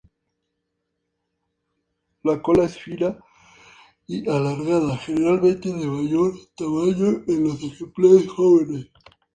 La 2.23 2.41
cola 2.41 2.63
es 2.63 2.75
fina 2.75 3.19
y 4.07 4.27
alargada, 4.27 4.97
generalmente 4.97 5.71
de 5.71 5.85
mayor 5.85 6.33
tamaño 6.57 7.23
en 7.27 7.43
los 7.43 7.61
ejemplares 7.61 8.27
jóvenes. 8.27 8.87